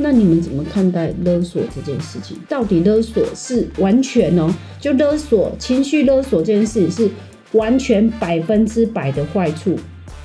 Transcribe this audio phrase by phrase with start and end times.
[0.00, 2.36] 那你们怎么看待勒索这件事情？
[2.48, 4.48] 到底勒索是完全哦，
[4.80, 7.10] 就勒索、情绪勒索这件事情是
[7.52, 9.76] 完全百分之百的坏处，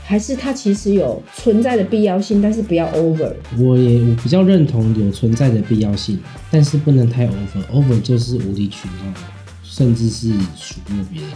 [0.03, 3.33] 还是它其实有存在的必要性，但是不要 over？
[3.57, 6.19] 我也我比较认同有存在的必要性，
[6.51, 9.13] 但是不能太 over，over 就是无理取闹，
[9.63, 11.31] 甚至是数落别人。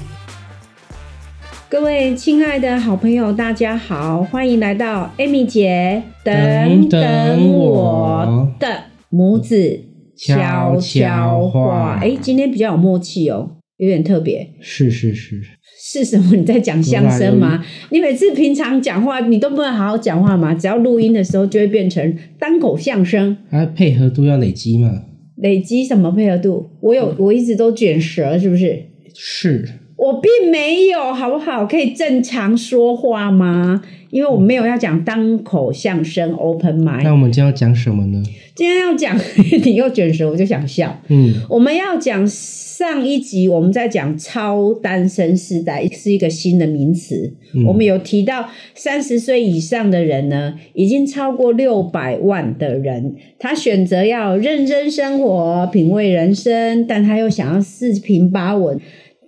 [1.69, 9.83] 各位亲爱的好朋友，大家好，欢迎来到 Amy 姐等等我的拇指
[10.15, 11.99] 悄悄话。
[12.01, 14.49] 哎，今天比较有默契哦，有点特别。
[14.61, 15.41] 是是是，
[15.77, 16.37] 是什么？
[16.37, 17.61] 你在讲相声吗？
[17.89, 20.53] 你每次平常讲话，你都不能好好讲话吗？
[20.53, 23.35] 只要录音的时候，就会变成单口相声。
[23.49, 25.01] 啊，配合度要累积嘛？
[25.35, 26.69] 累积什么配合度？
[26.79, 28.85] 我有，我一直都卷舌，是不是？
[29.13, 29.67] 是。
[29.97, 31.65] 我并没有，好不好？
[31.65, 33.81] 可以正常说话吗？
[34.09, 38.23] 因为我没有要讲单口相声 open m i 那我们今天要讲什么呢？
[38.55, 39.19] 今天要讲，
[39.65, 41.01] 你又卷舌，我就想笑。
[41.09, 47.33] 嗯，我们要讲上一集我们在讲超单身世代是一个新的名词。
[47.67, 58.79] 我们有提到三十岁以上的人呢，已经超过六百万的人，他选择要认真生活、品味人生，但他又想要四平八稳。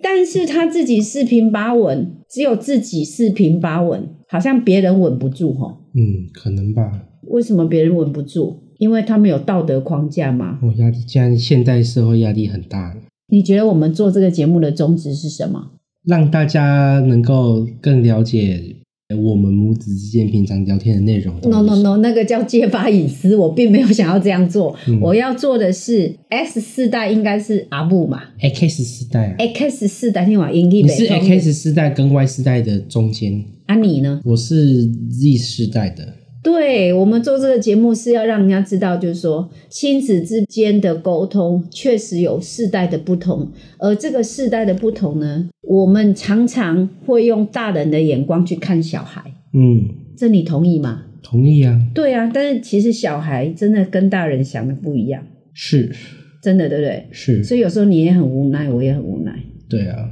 [0.02, 5.78] 但是他自己四平八稳，只有自己四平八稳，好像别人稳不住哈。
[5.94, 7.06] 嗯，可能吧。
[7.28, 8.56] 为什么别人稳不住？
[8.78, 10.58] 因为他们有道德框架嘛。
[10.62, 12.96] 哦，压力，现在现代社会压力很大。
[13.28, 15.72] 你觉得我们做这个节目的宗旨是什么？
[16.04, 18.76] 让大家能够更了解。
[19.16, 24.76] 我们母子之间平常聊天的内容？No No No，那个叫揭发隐私，我并没有想要这样做。
[25.00, 30.82] 我要做的是 S 四代，应该是阿布嘛？X 四代啊，X 四代，听我英译。
[30.82, 33.44] 你是 X 四代跟 Y 四代的中间。
[33.66, 34.20] 啊，你呢？
[34.24, 36.14] 我是 Z 世代的。
[36.42, 49.22] 对我们做这个节目是要让人家知道，就是说亲子之间的沟通确实有世代的不同，而这个世代的不同呢，我们常常会用大人的眼光去看小孩。
[49.52, 51.02] 嗯，这你同意吗？
[51.22, 51.78] 同意啊。
[51.94, 55.22] 对啊，但是其实小孩真的跟大人想的不一样，
[55.52, 55.94] 是，
[56.42, 57.06] 真的对不对？
[57.10, 57.44] 是。
[57.44, 59.38] 所以有时候你也很无奈，我也很无奈。
[59.68, 60.08] 对啊。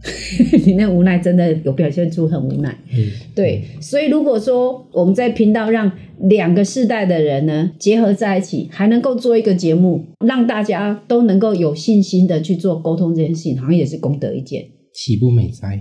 [0.64, 2.72] 你那无奈真的有表现出很无奈，
[3.34, 5.90] 对，所以如果说我们在频道让
[6.28, 14.64] 两个世代的人呢结合在一起，还能够做一个节目，让大家都能够有信心的去做沟通这件事情，好像也是功德一件。
[14.94, 15.80] 岂不美哉？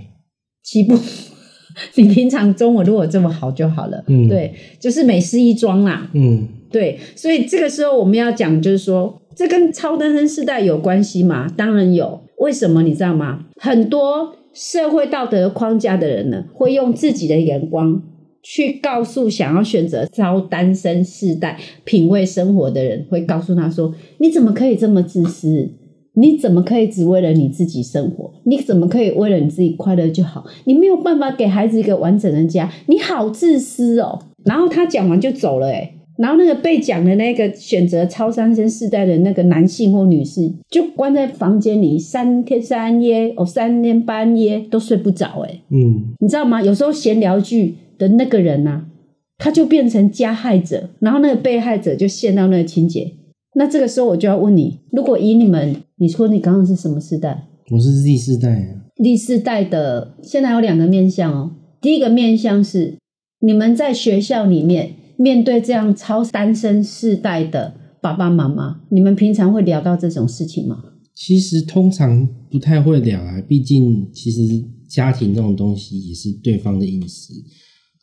[0.64, 0.98] 岂不？
[1.94, 4.04] 你平常中文如果这么好就好了。
[4.08, 6.10] 嗯，对，就是美事一桩啦。
[6.16, 11.48] 嗯，对，所以这个时候我们要讲，就是说，这跟超单身世代有关系吗？
[11.56, 12.24] 当然有。
[12.38, 13.46] 为什么你知道吗？
[13.58, 18.02] 很多社会道德框架的人呢，会用自己的眼光
[18.42, 25.70] 去告诉想要选择招单身世代品味生活的人，会告诉他说：“你怎么可以这么自私？
[26.14, 28.32] 你怎么可以只为了你自己生活？
[28.46, 30.46] 你怎么可以为了你自己快乐就好？
[30.66, 32.72] 你没有办法给孩子一个完整的家？
[32.88, 45.62] 你好自私哦！”然后他讲完就走了，诶然后那个被讲的那个选择超三生世代的那个男性或女士，就关在房间里三天三夜哦，三天半夜都睡不着哎。
[45.70, 46.60] 嗯，你知道吗？
[46.62, 48.86] 有时候闲聊剧的那个人呐，
[49.38, 53.14] 他就变成加害者，然后那个被害者就陷到那个情节。
[53.54, 57.46] 那这个时候我就要问你：如果以你们，你说你刚刚是什么世代？
[57.70, 58.90] 我是 Z 世代啊。
[59.04, 61.52] Z 世代的现在有两个面向哦。
[61.80, 62.96] 第一个面向是
[63.42, 64.94] 你们在学校里面。
[65.18, 70.84] 面对这样超单身世代的爸爸妈妈，你们平常会聊到这种事情吗？
[71.16, 74.42] 其实通常不太会聊啊，毕竟其实
[74.88, 77.34] 家庭这种东西也是对方的隐私，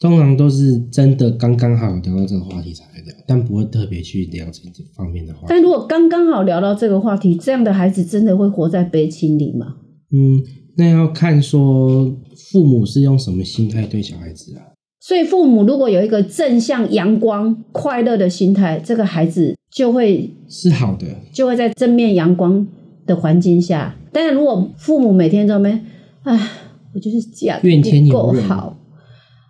[0.01, 5.47] 通常都是真的刚刚好聊到这个话题才聊，但不会特别去聊这这方面的话。
[5.49, 9.77] 但如果刚刚好聊到这个话题，这样的孩子真的会活在悲情里吗？
[10.11, 10.43] 嗯，
[10.77, 12.21] 那要看说
[12.51, 14.74] 父母是用什么心态对小孩子啊。
[15.07, 22.67] 所以，父母如果有一个正向、阳光、快乐的心态，这个孩子就会是好的，就会在正面、阳光
[23.05, 23.95] 的环境下。
[24.11, 25.79] 但是如果父母每天都没，
[26.23, 26.49] 哎，
[26.95, 28.79] 我就是这样不够好，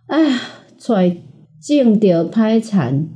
[0.08, 0.40] 哎，
[0.76, 1.18] 揣
[1.60, 3.06] 种着拍产，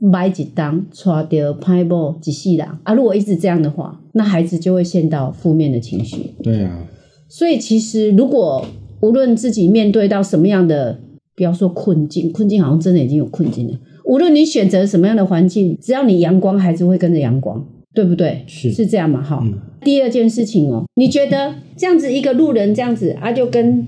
[0.00, 2.94] 买一档，娶着歹某一世人啊！
[2.94, 6.30] 如果一直这样的话，那孩子就会陷到负面的情绪。
[6.42, 6.86] 对啊，
[7.28, 8.64] 所以其实如果
[9.02, 11.00] 无论自己面对到什么样的，
[11.36, 13.78] 不要说困境，困境好像真的已经有困境了。
[14.04, 18.44] 无论你选择什么样的环境，只要你阳光，孩子会跟着阳光，对不对？
[18.46, 19.22] 是是这样嘛？
[19.22, 19.42] 哈。
[19.82, 23.86] 第二件事情哦，你觉得这样子一个路人这样子啊，就跟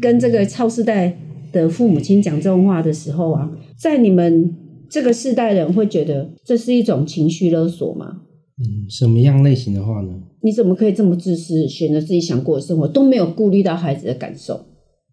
[0.00, 1.18] 跟这个超世代
[1.52, 4.54] 的父母亲讲这种话的时候啊，在你们
[4.88, 8.22] 这个世代人会觉得这是一种情绪勒索吗？
[8.58, 10.14] 嗯，什么样类型的话呢？
[10.42, 14.66] 你怎么可以这么自私，选择自己想过的生活，都没有顾虑到孩子的感受？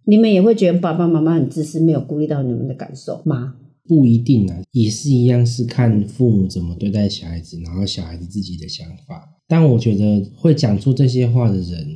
[0.05, 3.55] 你们也会觉得爸爸妈妈很自私，没有顾虑到你们的感受吗？
[3.87, 9.27] 不一定啊，也是一样，是看父母怎么对待小孩子，然后小孩子自己的想法。
[9.47, 11.87] 但我觉得会讲出这些话的人，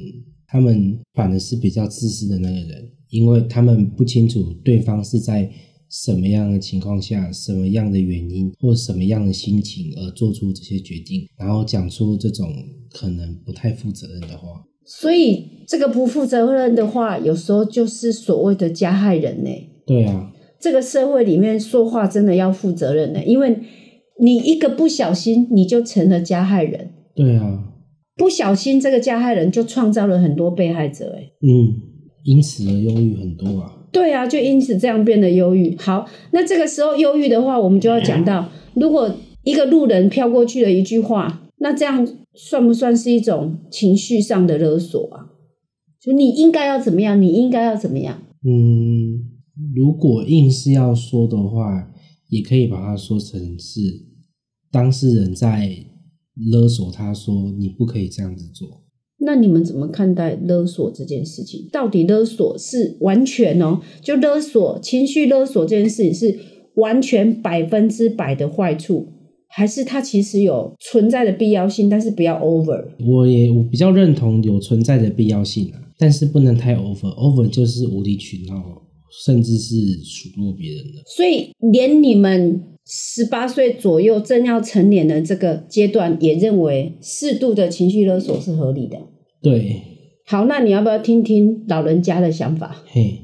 [0.47, 5.49] 他们反而是比较自私的那个人，因为他们不清楚对方是在。
[5.89, 12.53] 什么样的情况下，什么样的原因或什么样的心情而做出这些决定，然后讲出这种
[12.89, 14.66] 可能不太负责任的话。
[14.89, 19.49] 所以，这个不负责任的话，有时候就是所谓的加害人呢。
[19.85, 20.31] 对啊，
[20.61, 23.59] 这个社会里面说话真的要负责任的，因为
[24.21, 26.91] 你一个不小心，你就成了加害人。
[27.13, 27.65] 对啊，
[28.15, 31.13] 不小心这个加害人就创造了很多被害者。
[31.17, 31.75] 哎，嗯，
[32.23, 33.73] 因此而忧郁很多啊。
[33.91, 35.75] 对啊，就因此这样变得忧郁。
[35.77, 39.13] 好，那这个时候忧郁的话，我们就要讲到，如果
[39.43, 42.07] 一个路人飘过去的一句话，那这样
[42.37, 45.33] 算不算是一种情绪上的勒索啊？
[45.99, 47.19] 就你应该要怎么样？
[47.19, 48.21] 你应该要怎么样？
[48.45, 49.25] 嗯，
[49.75, 51.91] 如果硬是要说的话，
[52.29, 53.81] 也可以把它说成是
[54.71, 55.69] 当事人在
[56.51, 58.83] 勒索他说你不可以这样子做。
[59.19, 61.67] 那你们怎么看待勒索这件事情？
[61.71, 66.39] 到底勒索是完全哦，就勒索情绪勒索这件事情是
[66.75, 69.07] 完全百分之百的坏处，
[69.57, 72.85] 还是它其实有存在的必要性，但是不要 over？
[73.03, 78.83] 我也我比较认同有存在的必要性啊，但是不能太 over，over 就是无理取闹，
[79.25, 81.01] 甚至是数落别人的。
[81.15, 82.61] 所以连你们。
[82.89, 88.97] 十八岁左右正要成年的这个阶段，也认为适度的情绪勒索是合理的。
[89.41, 89.81] 对，
[90.25, 92.81] 好，那你要不要听听老人家的想法？
[92.87, 93.23] 嘿，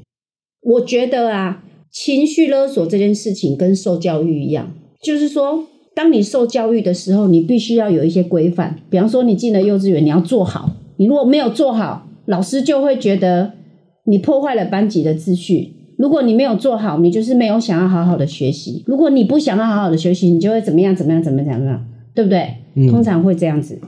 [0.60, 8.76] 我觉得啊，情绪勒索这件事情跟受教育一样，就是说，当你受教育的时候，你必须要有一些规范。
[8.90, 13.52] 比方说，你进了幼稚园，你要做好，你如果没有做好，老师就会觉得
[14.04, 15.74] 你破坏了班级的秩序。
[15.96, 18.82] 如果你没有做好，你就是没有想要好好的学习。
[18.86, 20.94] 如果你不想要好好的学习，你就会怎么样？
[20.96, 21.22] 怎么样？
[21.22, 21.50] 怎么样？
[21.52, 21.86] 怎么样？
[22.12, 22.54] 对不对？
[22.90, 23.78] 通常会这样子，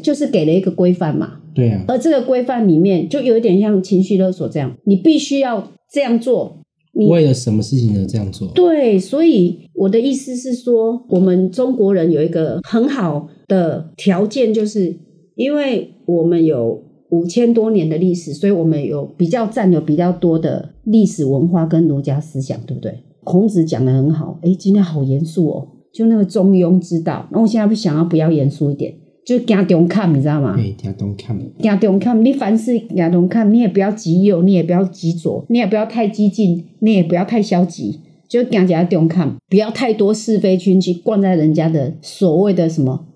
[0.00, 1.38] 就是给了一个规范嘛。
[1.52, 1.84] 对啊。
[1.88, 6.59] 而这个规范里面，就有一点像情绪勒索这样，你必须要这样做。
[6.92, 8.48] 为了什么事情而这样做？
[8.48, 14.96] 对，所以我的意思是说，我们中国人有一个很好的条件，就是
[15.34, 16.84] 因为我们有。
[17.10, 23.02] 五千多年的历史，所以我们有比较占有比较多的历史文化跟儒家思想，对不对？
[23.24, 27.28] 孔子讲的很好，哎，今天好严肃哦，就那个中庸之道。
[27.32, 30.54] 那我现在不想要不要严肃一点，就惊中看，你知道吗？
[30.56, 43.06] 对，惊中看，惊中看，你凡事加中看，你也不要极右，你也不要极左，你也不要太激进，你也不要太消极，就加加中看，不要太多是非群去灌在人家的所谓的什么。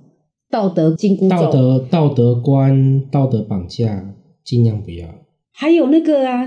[0.50, 4.14] 道德金箍道德道德观、道德绑架，
[4.44, 5.08] 尽量不要。
[5.50, 6.46] 还有那个啊，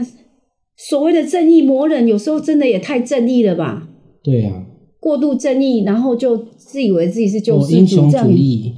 [0.78, 3.90] 所谓的正义魔人，有时候真的也太正义了吧？
[4.24, 4.66] 对啊，
[5.02, 8.74] 过度正义，然后就自以为自己是救世主，英雄主义，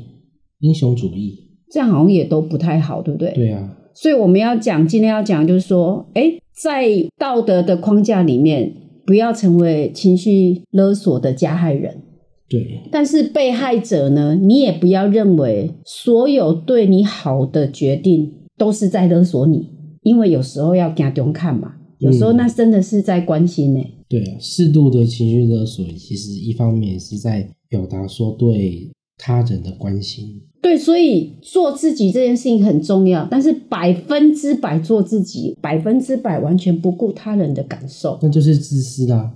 [0.60, 1.40] 英雄主义，
[1.72, 3.32] 这样好像也都不太好，对不对？
[3.34, 3.78] 对啊。
[3.94, 8.74] 所以我们要讲，今天要讲，就是说，哎，在道德的框架里面，
[9.06, 12.04] 不要成为情绪勒索的加害人。
[12.48, 14.36] 对，但是被害者呢？
[14.36, 19.68] 你也不要认为所有对你好的决定都是在勒索你，
[20.02, 23.82] 因为有时候要给他看嘛，有时候那真的是在关心呢。
[24.08, 30.42] 对啊，适度的情绪勒索，其实一方面是在表达说对他人的关心。
[30.64, 39.34] 对，所以做自己这件事情很重要，但是百分之百做自己，百分之百完全不顾他人的感受，那就是自私啦。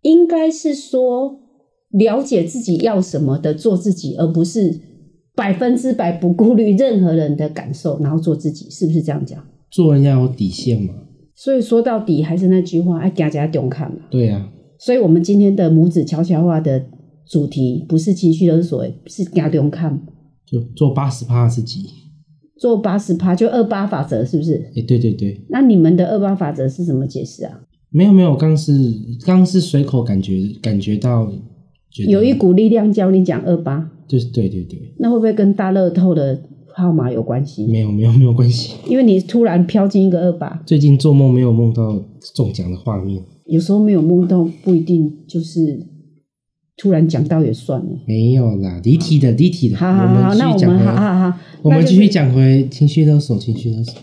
[0.00, 1.40] 应该是说。
[1.92, 4.78] 了解自己要什么的做自己，而不是
[5.34, 9.42] 百分之百不顾虑任何人的感受，然后做自己，是不是这样讲？
[9.70, 10.92] 做人要有底线嘛。
[11.34, 14.00] 所以说到底还是那句话，爱家家勇看嘛。
[14.10, 14.50] 对呀。
[14.78, 16.84] 所以我们今天的母子悄悄话的
[17.28, 20.00] 主题不是情绪勒索，是家勇看。
[20.46, 21.90] 就做八十趴自己。
[22.56, 24.70] 做八十趴，就二八法则，是不是？
[24.74, 25.44] 哎，对对对。
[25.48, 27.60] 那你们的二八法则是怎么解释啊？
[27.90, 28.72] 没有没有，刚是
[29.24, 31.30] 刚是随口感觉感觉到。
[32.06, 34.94] 有一股力量教你讲二八，就是对对对。
[34.98, 36.40] 那会不会跟大乐透的
[36.74, 37.66] 号码有关系？
[37.66, 40.62] 没有没有没有关系，因为你突然飘进一个二八。
[40.66, 42.04] 最近做梦没有梦到
[42.34, 45.86] 中奖的画面，有时候没有梦到不一定就是
[46.78, 47.86] 突然讲到也算了。
[48.06, 49.76] 没有啦，离题的离题的。
[49.76, 53.94] 好好好，那我们好好好，我们继续讲回情绪勒索，情绪勒索。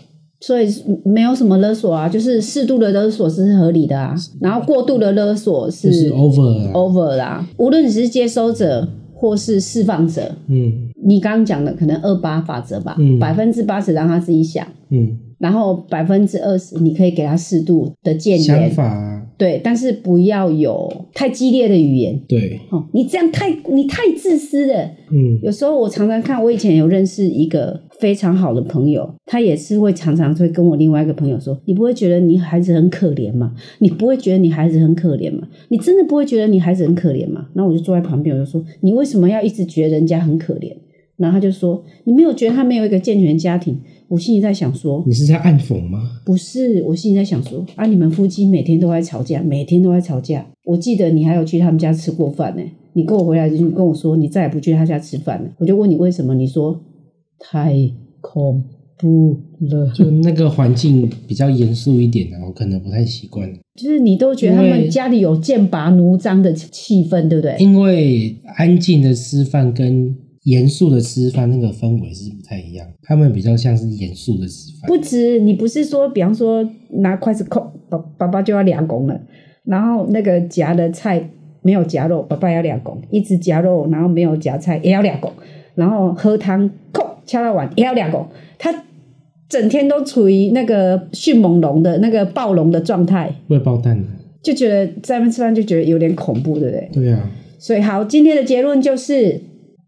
[0.42, 0.68] 所以
[1.02, 7.48] 没有什么勒索啊，就是适度的勒索是合理的啊，然后过度的勒索是 over over 啦。
[7.56, 15.18] 无论你是接收者或是释放者，嗯，你刚刚讲的可能二八法则吧，嗯，百分之八十让他自己想，嗯。
[15.38, 18.42] 然后百分之二十，你可以给他适度的建议。
[18.42, 22.18] 想法对，但是不要有太激烈的语言。
[22.26, 24.90] 对，哦，你这样太你太自私了。
[25.10, 33.52] 嗯，有时候我常常看，我以前有认识一个非常好的朋友，他也是会常常会跟我另外一个朋友说：“你不会觉得你孩子很可怜吗？
[33.80, 35.46] 你不会觉得你孩子很可怜吗？
[35.68, 40.74] 你真的不会觉得你孩子很可怜吗？”那我就坐在旁边，我就说：“你为什么要一直觉得人家很可怜？”
[41.18, 43.78] 然后他就说：“你没有觉得他没有一个健全家庭？”
[44.08, 50.46] 我心里在想说：“你是在暗讽吗？”不是，我心里在想说：“啊，你们夫妻每天都在吵架，每天都在吵架。
[50.64, 52.62] 我记得你还有去他们家吃过饭呢。
[52.92, 55.50] 你跟我回来就跟我说，你再也不去他家吃饭了。
[55.58, 56.34] 我就问你为什么？
[56.34, 56.80] 你说
[57.38, 57.74] 太
[58.20, 58.62] 恐
[58.96, 63.52] 怖了，就那个环境比较严肃一点的，我可能不太习惯。
[63.74, 67.56] 就是你都觉得他们家里有剑拔弩张的气氛，对不对？
[67.58, 70.16] 因为安静的吃饭跟……
[70.46, 74.86] 严肃的吃饭那个氛围是不太一样，他们比较像是严肃的吃饭。
[74.86, 79.20] 不止，你不是说，比方说拿筷子扣，爸爸爸就要两拱了，
[79.64, 81.30] 然后那个夹的菜
[81.62, 85.32] 没有夹肉，爸爸要两拱，一直夹肉，然后没有夹菜也要两拱，
[85.74, 88.84] 然后喝汤扣敲到碗也要两拱，他
[89.48, 94.06] 整天都处于那个迅猛龙的那个暴龙的状态，会爆蛋的，
[94.44, 96.90] 就觉得在外面吃饭就觉得有点恐怖，对不对？
[96.92, 97.28] 对呀。
[97.58, 99.40] 所以好，今天的结论就是。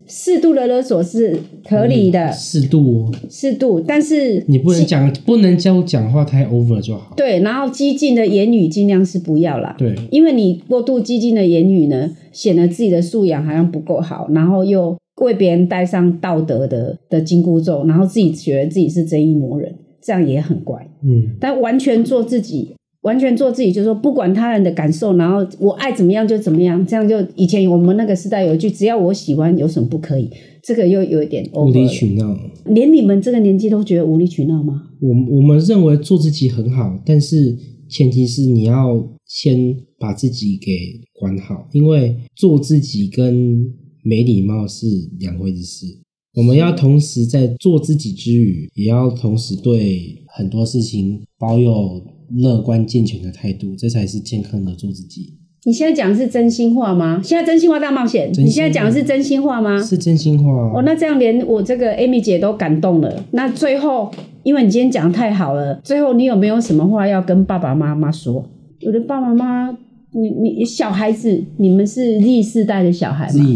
[0.09, 1.39] 适度的勒索是
[1.69, 7.13] 合理的，适度，适度，但是你不能讲，不能教讲话太 over 就好。
[7.15, 9.77] 对，然后激进的言语尽量是不要啦。
[9.79, 20.89] 对，因为你过度激进的言语呢，显得自己的素养好像不够好，然后又为别人戴上道德的的紧箍咒，然后自己觉得自己是正义魔人，这样也很怪。
[21.05, 22.75] 嗯，但完全做自己。
[23.03, 30.29] 完全做自己，就是说不管他人的感受，然后我爱怎么样就怎么样，这样就以前我们那个时代有一句，只要我喜欢，有什么不可以？
[30.63, 32.37] 这个又有一点无理取闹，
[32.67, 34.91] 连你们这个年纪都觉得无理取闹吗？
[35.01, 37.57] 我我们认为做自己很好，但是
[37.89, 43.65] 前提是你要先把自己给管好，因为做自己跟
[44.03, 44.87] 没礼貌是
[45.21, 45.87] 两回事。
[46.35, 52.03] 我们要同时在做自己之余，也要同时对很多事情保有。
[52.31, 55.39] 乐观健全的态度，这才是健康的做自己。
[55.65, 57.23] 你现在讲的是真心话吗？
[57.25, 59.83] 现在真心话大冒险，你现在讲的是真心话吗？
[59.83, 60.53] 是真心话。
[60.75, 63.25] 哦，那这样连我这个 Amy 姐都感动了。
[63.31, 64.11] 那最后，
[64.43, 68.45] 因为你今天讲的太好了，最后你有没有什么话要跟爸爸妈妈说？
[68.85, 69.79] 我的爸爸妈妈。
[70.21, 73.47] 你你小孩子，你们是 Z 世代的小孩嘛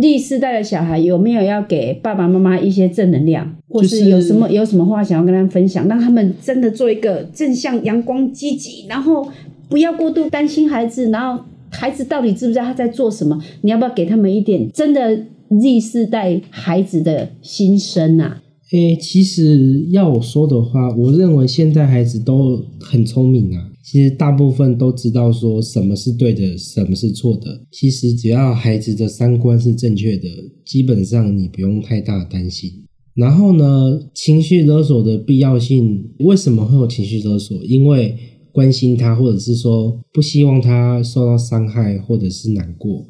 [0.00, 9.28] ？？Z 世代的小孩有没有要给爸爸妈妈一些正能量，或是有什么有什么话想要跟他们分享，让他们真的做一个正向、阳光、积极，然后
[9.68, 13.40] 不要过度担心孩子，然后孩子到底知不知道他在做什么？
[13.62, 15.16] 你要不要给他们一点真的
[15.48, 18.42] Z 世代孩子的心声啊？
[18.72, 23.69] 诶，其实要我说的话，我认为现在孩子都很聪明啊。
[23.90, 27.60] 其实大部分都知道说什么是对的，什么是错的。
[27.72, 30.28] 其实只要孩子的三观是正确的，
[30.64, 32.70] 基本上你不用太大担心。
[33.14, 37.56] 然后呢，情绪勒索的必要性，为什么会有情绪勒索？
[37.64, 38.14] 因为
[38.52, 43.04] 关心他，或者是说不希望他受到伤害，或者是难过，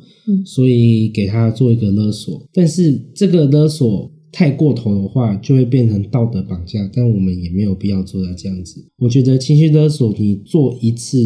[0.46, 2.42] 所以给他做一个勒索。
[2.54, 4.10] 但是这个勒索。
[4.32, 8.84] 太过头的话，就会变成道德绑架，但我们也没有必要做到这样子。
[8.98, 11.18] 我觉得情绪勒索，你做一次，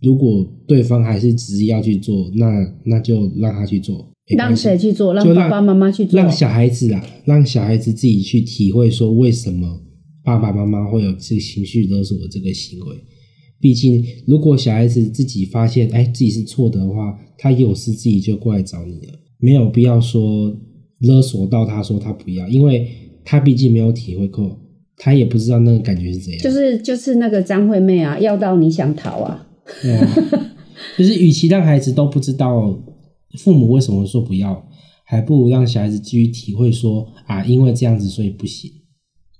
[0.00, 4.12] 如果对方还是执意要去做，那那就让他去做。
[4.36, 5.12] 让谁去做？
[5.12, 6.20] 让爸爸妈妈去做？
[6.20, 9.80] 让小孩子啊，让小孩子自己去体会，说为什么
[10.22, 12.96] 爸爸妈妈会有这个情绪勒索的这个行为。
[13.58, 20.56] 毕竟，如果小孩子自己发现，哎，自己是错的话，他有事自己就过来找你了，没有必要说。
[21.00, 22.88] 勒索到他说他不要，因为
[23.24, 24.58] 他毕竟没有体会过，
[24.96, 26.42] 他也不知道那个感觉是怎样。
[26.42, 29.46] 就是就是那个张惠妹啊，要到你想逃啊。
[29.82, 30.08] 对啊
[30.96, 32.78] 就是与其让孩子都不知道
[33.38, 34.64] 父母为什么说不要，
[35.04, 38.70] 还不如让小孩子继续体会说啊，因为这样子所以不行。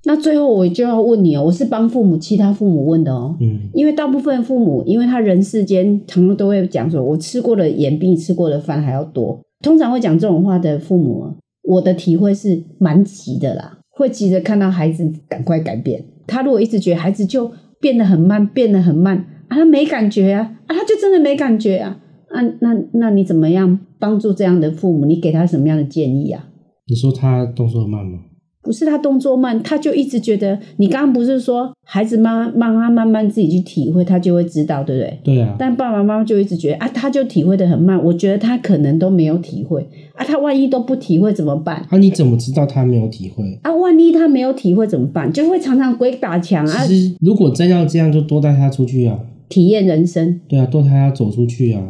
[0.05, 11.35] 那最后我就要问你哦，我是帮父母其他父母问的哦，嗯，因为大部分父母，因为他人世间常常都会讲说，我吃过的盐比你吃过的饭还要多，通常会讲这种话的父母。
[11.67, 16.05] 我的体会是蛮急的啦，会急着看到孩子赶快改变。
[16.27, 19.17] 他如果一直觉得孩子就变得很慢，变得很慢
[19.49, 25.05] 啊，他没感觉啊，啊，他就真的没感觉啊，啊，那那你怎么样帮助这样的父母？
[25.05, 26.49] 你给他什么样的建议啊？
[26.89, 28.19] 你说他动作慢吗？
[28.67, 35.19] 不是他动作慢，他就一直觉得你刚刚不是说孩子慢慢慢慢慢自己去体会，他就会知道，对不对？
[35.23, 35.55] 对啊。
[35.57, 38.03] 但爸爸妈妈就一直觉得啊，他就体会的很慢。
[38.05, 41.87] 我觉得他可能都没有体会啊，他万一都不体会怎么办？
[41.89, 43.59] 啊，你怎么知道他没有体会？
[43.63, 45.33] 啊，万一他没有体会怎么办？
[45.33, 46.85] 就会常常鬼打墙啊。
[46.85, 50.41] 其实如果真要这样，就多带他出去啊，体验人生。
[50.49, 51.81] 对啊，多带他走出去啊。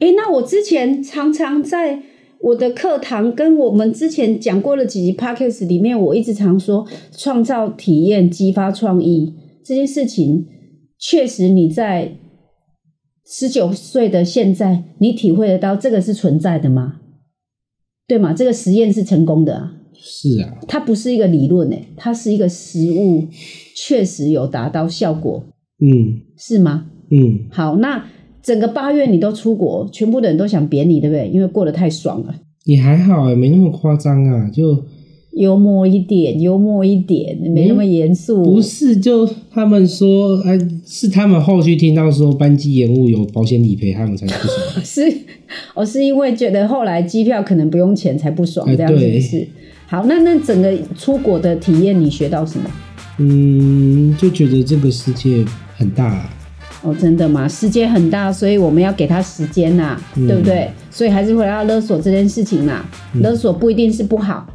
[0.00, 2.00] 哎，那我之前常常在。
[2.44, 6.86] 我的课堂跟我们之前讲过的几集 podcast 里面，我一直常说
[7.16, 9.32] 创造体验、激发创意
[9.64, 10.46] 这件事情，
[10.98, 12.18] 确实你在
[13.26, 17.00] 十九岁的现在，你体会得到这个是存在的吗？
[18.06, 18.34] 对吗？
[18.34, 19.76] 这个实验是成功的啊。
[19.94, 23.26] 是啊，它不是一个理论诶，它是一个实物，
[23.74, 25.42] 确实有达到效果。
[25.80, 26.90] 嗯，是吗？
[27.10, 28.04] 嗯，好，那。
[28.44, 31.26] 整个八月你都出国，全部的人都想扁你，对不对？
[31.28, 32.34] 因为过得太爽了。
[32.64, 34.84] 也还好哎，没那么夸张啊，就
[35.32, 38.42] 幽默一点，幽默一点，没那么严肃。
[38.42, 44.84] 不是，就他们说，哎，是他们后续听到说班机延误有保险理赔，他们才不爽。
[44.84, 45.02] 是，
[45.74, 49.48] 我是因为觉得后来机票可能不用钱才不爽，这样子是。
[49.86, 52.70] 好，那那整个出国的体验，你学到什么？
[53.18, 55.44] 嗯，就觉得这个世界
[55.76, 56.28] 很大。
[56.84, 57.48] 哦，真的吗？
[57.48, 60.70] 世界很大，所以我们要给他时间呐，对不对？
[60.90, 62.84] 所以还是回到勒索这件事情呐。
[63.14, 64.46] 勒索不一定是不好，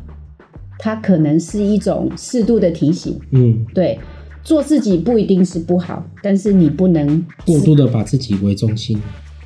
[0.77, 3.19] 它可能是一种适度的提醒。
[3.31, 4.00] 嗯，对，
[4.43, 9.01] 做自己不一定是不好，但是你不能过度的把自己为中心。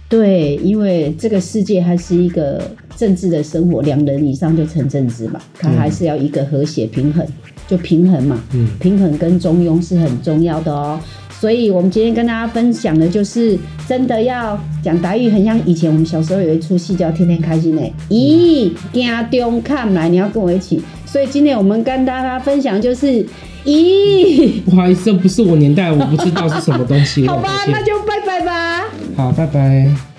[0.09, 2.61] 对，因为这个世界还是一个
[2.97, 7.25] 政治的生活，两人以上就成政治嘛，它还是要一个和谐平衡，
[7.67, 8.39] 就平衡嘛。
[8.53, 10.99] 嗯，平衡跟中庸是很重要的哦。
[11.43, 17.93] 所以，我们今天跟大家分享的就是，真的要讲台语，很像以前我们小时候有一出戏叫《天天开心》诶。
[18.09, 20.81] 咦，家中看来你要跟我一起。
[21.05, 23.25] 所以今天我们跟大家分享就是，
[23.65, 27.27] 咦，不好意思，这不是我年代，我不知道是什么东西。
[27.27, 28.85] 好吧，那就拜拜吧。
[29.17, 30.12] 好，拜拜。